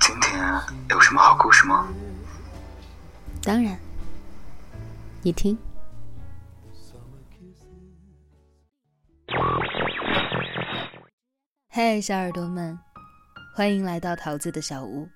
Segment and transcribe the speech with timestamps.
[0.00, 0.40] 今天
[0.88, 1.86] 有什么好故事吗？
[3.42, 3.78] 当然
[5.22, 5.58] 你听。
[11.68, 12.78] 嘿小耳朵们
[13.54, 15.06] 欢迎来到桃子的小屋。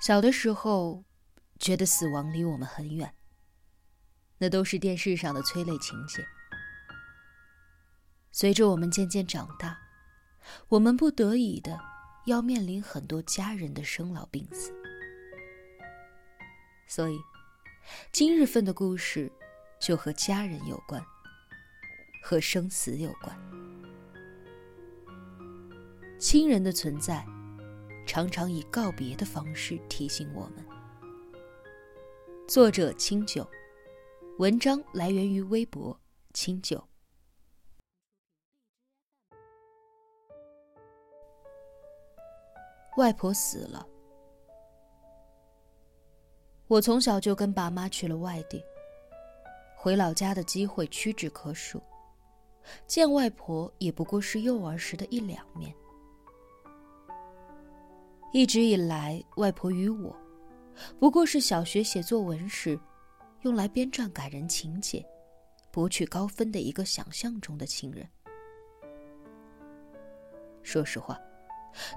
[0.00, 1.04] 小的时候
[1.60, 3.14] 觉得死亡离我们很远。
[4.38, 6.26] 那都是电视上的催泪情节。
[8.34, 9.78] 随着我们渐渐长大，
[10.68, 11.78] 我们不得已的
[12.24, 14.72] 要面临很多家人的生老病死，
[16.88, 17.18] 所以
[18.10, 19.30] 今日份的故事
[19.78, 21.04] 就和家人有关，
[22.22, 23.38] 和生死有关。
[26.18, 27.26] 亲人的存在，
[28.06, 30.64] 常常以告别的方式提醒我们。
[32.48, 33.46] 作者：清酒，
[34.38, 36.00] 文章来源于微博
[36.32, 36.82] 清酒。
[42.96, 43.86] 外婆死了，
[46.66, 48.62] 我从小就跟爸妈去了外地，
[49.74, 51.82] 回老家的机会屈指可数，
[52.86, 55.74] 见外婆也不过是幼儿时的一两面。
[58.30, 60.14] 一直以来，外婆与我，
[60.98, 62.78] 不过是小学写作文时，
[63.40, 65.02] 用来编撰感人情节、
[65.70, 68.06] 博取高分的一个想象中的亲人。
[70.62, 71.18] 说实话。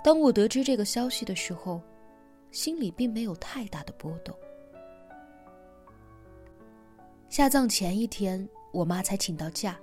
[0.04, 1.82] 当我得知这个消息的时候，
[2.52, 4.36] 心里并没有太大的波动。
[7.28, 9.78] 下葬前一天，我妈才请到假，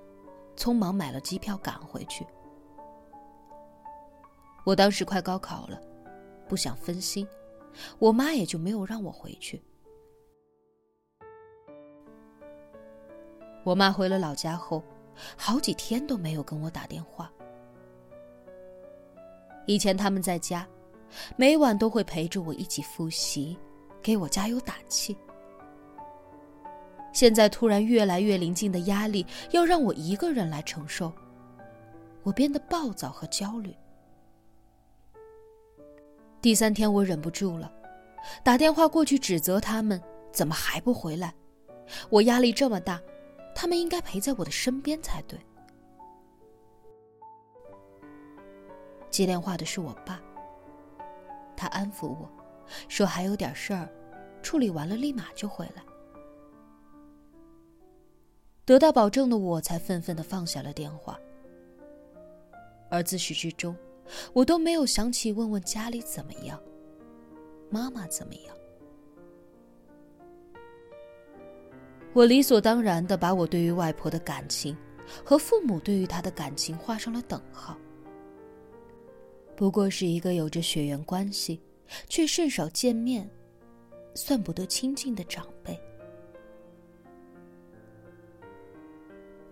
[0.56, 2.26] 匆忙买了机票赶回去。
[4.64, 5.80] 我当时快高考了，
[6.48, 7.26] 不想分心，
[7.98, 9.60] 我妈也就没有让我回去。
[13.64, 14.82] 我妈回了老家后，
[15.36, 17.30] 好几天都没有跟我打电话。
[19.66, 20.66] 以前他们在家，
[21.36, 23.56] 每晚都会陪着我一起复习，
[24.02, 25.16] 给我加油打气。
[27.12, 31.12] 现在突然越来越临近的压力要让我一个人来承受，
[32.22, 33.74] 我变得暴躁和焦虑。
[36.40, 37.70] 第三天我忍不住了，
[38.42, 40.00] 打电话过去指责他们
[40.32, 41.32] 怎么还不回来。
[42.08, 43.00] 我压力这么大，
[43.54, 45.38] 他们应该陪在我的身边才对。
[49.12, 50.20] 接电话的是我爸。
[51.54, 52.28] 他安抚我，
[52.88, 53.88] 说还有点事儿，
[54.42, 55.84] 处理完了立马就回来。
[58.64, 61.16] 得到保证的我才愤愤的放下了电话。
[62.88, 63.76] 而自始至终，
[64.32, 66.60] 我都没有想起问问家里怎么样，
[67.70, 68.56] 妈妈怎么样。
[72.12, 74.76] 我理所当然的把我对于外婆的感情，
[75.24, 77.76] 和父母对于她的感情画上了等号。
[79.62, 81.62] 不过是一个有着血缘关系，
[82.08, 83.30] 却甚少见面，
[84.12, 85.80] 算不得亲近的长辈。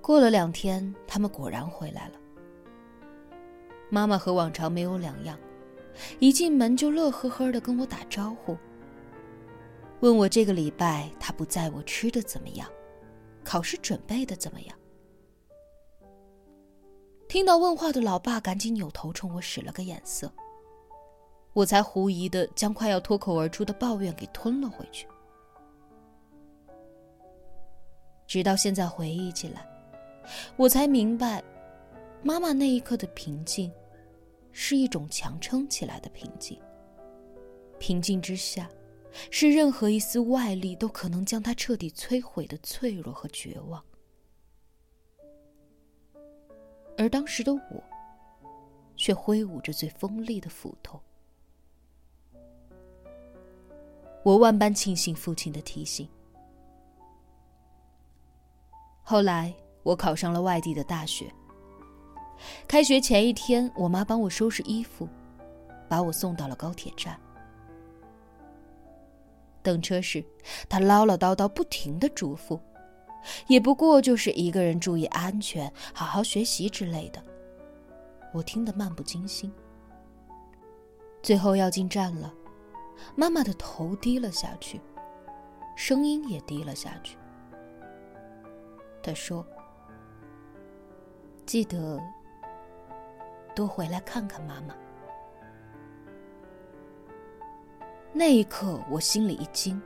[0.00, 2.15] 过了两天，他们果然回来了。
[3.88, 5.38] 妈妈和往常没有两样，
[6.19, 8.59] 一进门就乐呵呵的跟我打招呼，
[10.00, 12.69] 问我这个礼拜他不在我吃的怎么样，
[13.44, 14.79] 考试准备的怎么样。
[17.30, 20.28] 听到问话的老爸赶紧扭头冲我使了个眼色，
[21.52, 25.06] 我才狐疑的将快要脱口而出的抱怨给吞了回去。
[28.26, 29.64] 直到现在回忆起来，
[30.56, 31.41] 我才明白，
[32.20, 33.72] 妈妈那一刻的平静，
[34.50, 36.60] 是一种强撑起来的平静。
[37.78, 38.68] 平静之下，
[39.30, 43.80] 是任何一丝外力都可能将她彻底摧毁的脆弱和绝望。
[47.00, 47.82] 而当时的我，
[48.94, 51.00] 却挥舞着最锋利的斧头。
[54.22, 56.06] 我万般庆幸父亲的提醒。
[59.02, 59.50] 后来，
[59.82, 61.32] 我考上了外地的大学。
[62.68, 65.08] 开学前一天，我妈帮我收拾衣服，
[65.88, 67.18] 把我送到了高铁站。
[69.62, 70.22] 等车时，
[70.68, 72.60] 她唠唠叨叨，不停的嘱咐。
[73.46, 77.22] 也不过就是一个人注意安全、好好学习之类的，
[78.32, 79.52] 我听得漫不经心。
[81.22, 82.32] 最后要进站了，
[83.14, 84.80] 妈妈的头低了下去，
[85.76, 87.18] 声音也低了下去。
[89.02, 89.46] 她说
[91.44, 92.00] ：“记得
[93.54, 94.74] 多回来看看妈妈。”
[98.12, 99.80] 那一刻，我心里一惊。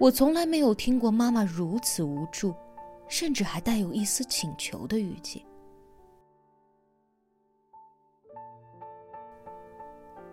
[0.00, 2.54] 我从来没有听过妈妈如此无助，
[3.06, 5.44] 甚至还带有一丝请求的语气。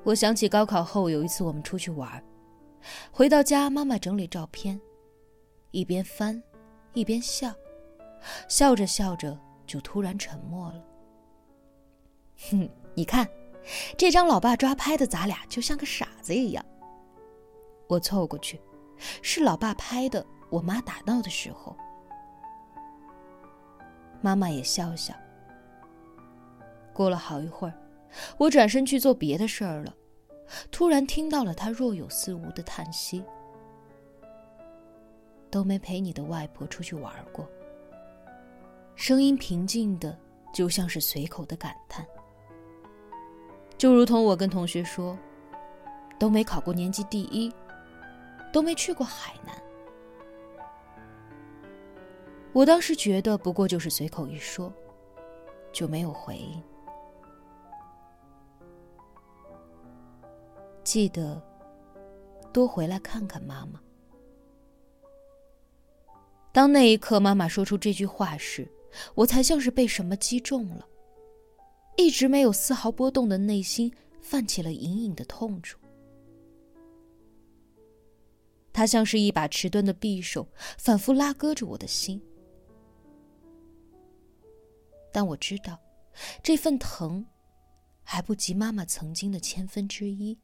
[0.06, 2.24] 我想起高考后有一次我们出去玩，
[3.12, 4.80] 回到家，妈妈整理照片，
[5.72, 6.42] 一边翻，
[6.94, 7.54] 一边笑，
[8.48, 10.82] 笑着笑着就突然沉默了。
[12.52, 13.28] 哼，你看，
[13.98, 16.66] 这张老爸抓拍的，咱俩就像个傻子一样。
[17.90, 18.62] 我凑过去，
[19.22, 21.76] 是老爸拍的，我妈打闹的时候。
[24.22, 25.14] 妈妈也笑笑。
[26.94, 27.74] 过了好一会儿，
[28.38, 29.94] 我转身去做别的事儿了，
[30.72, 33.24] 突然听到了他若有似无的叹息。
[35.50, 37.48] 都没陪你的外婆出去玩过。
[38.96, 40.18] 声音平静的，
[40.54, 42.06] 就像是随口的感叹。
[43.78, 45.18] 就如同我跟同学说，
[46.20, 47.54] 都没考过年级第一，
[48.52, 49.56] 都没去过海南。
[52.54, 54.74] 我当时觉得不过就是随口一说，
[55.72, 56.64] 就没有回应。
[60.84, 61.40] 记得
[62.52, 63.80] 多回来看看妈妈。
[66.52, 68.68] 当那一刻妈妈说出这句话时，
[69.14, 70.88] 我才像是被什么击中了，
[71.98, 75.78] 一直没有丝毫波动的内心泛起了隐隐的痛楚。
[78.78, 80.48] 它像是一把迟钝的匕首，
[80.78, 82.22] 反复拉割着我的心。
[85.12, 85.80] 但我知道，
[86.44, 87.26] 这份疼，
[88.04, 90.38] 还不及妈妈曾经的千分之一。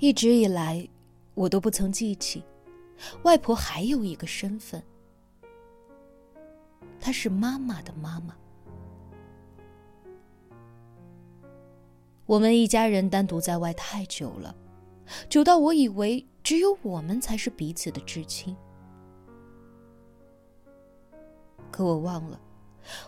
[0.00, 0.88] 一直以来，
[1.34, 2.42] 我都不曾记起，
[3.22, 4.82] 外婆还有一个身份，
[6.98, 8.36] 她是妈妈的妈妈。
[12.26, 14.52] 我们一家人单独在外太久了，
[15.28, 18.56] 久到我以为只有我们才是彼此的至亲。
[21.70, 22.40] 可我忘了，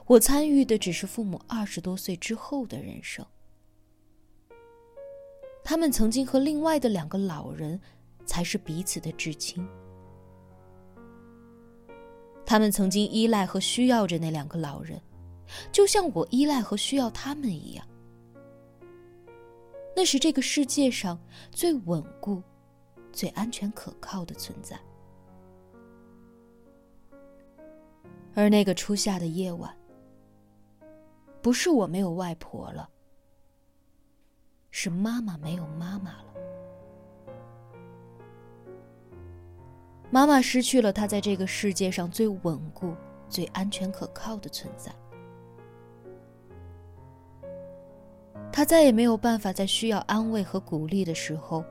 [0.06, 3.24] 我参与的只是父母二十多岁之后的人生。
[5.62, 7.80] 他们曾经和另外的两个老人，
[8.24, 9.66] 才是彼此的至亲。
[12.44, 15.00] 他们曾经依赖和需要着那两个老人，
[15.72, 17.86] 就像我依赖和需要他们一样。
[19.98, 21.18] 那是这个世界上
[21.50, 22.42] 最稳固、
[23.12, 24.78] 最安全可靠的存在。
[28.34, 29.74] 而那个初夏的夜晚，
[31.40, 32.86] 不是我没有外婆了，
[34.70, 36.34] 是妈妈没有妈妈了。
[40.10, 42.94] 妈妈失去了她在这个世界上最稳固、
[43.30, 44.94] 最安全可靠的存在，
[48.56, 51.62] 他再也没有办法在需要安慰和鼓励的时候，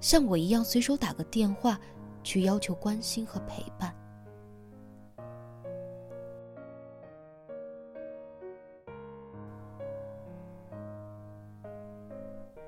[0.00, 1.78] 像我一样随手打个电话，
[2.22, 3.94] 去要求关心和陪伴。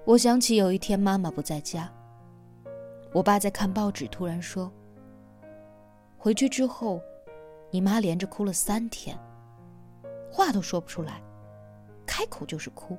[0.04, 1.90] 我想起有一天妈妈不在家，
[3.14, 4.70] 我爸在看报纸，突然说
[6.20, 7.00] ：“回去之后，
[7.70, 9.18] 你妈连着哭了三天，
[10.30, 11.22] 话都说不出来，
[12.04, 12.94] 开口就是哭。”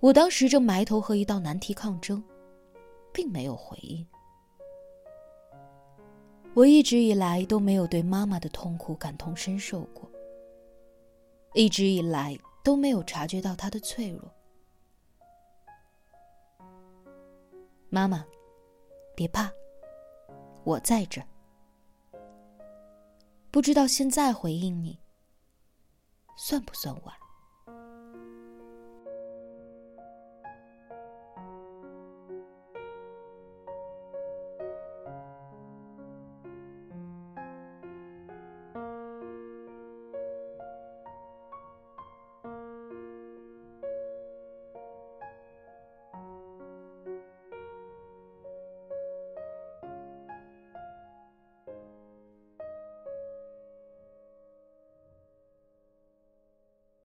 [0.00, 2.22] 我当时正埋头和一道难题抗争，
[3.12, 4.06] 并没有回应。
[6.54, 10.10] 我一直以来都没有对妈妈的痛苦感同身受过，
[11.54, 12.38] 一直以来。
[12.66, 14.20] 都没有察觉到她的脆弱。
[17.88, 18.26] 妈妈，
[19.14, 19.48] 别怕，
[20.64, 21.22] 我在这。
[23.52, 24.98] 不知道现在回应你，
[26.36, 27.14] 算不算晚？